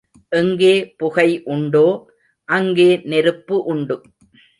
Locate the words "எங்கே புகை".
0.29-1.41